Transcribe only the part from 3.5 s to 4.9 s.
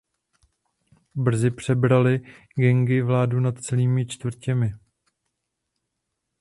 celými čtvrtěmi.